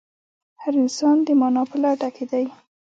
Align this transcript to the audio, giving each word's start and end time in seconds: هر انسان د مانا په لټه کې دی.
هر 0.61 0.73
انسان 0.83 1.17
د 1.23 1.29
مانا 1.39 1.63
په 1.71 1.77
لټه 1.83 2.09
کې 2.15 2.25
دی. 2.31 2.45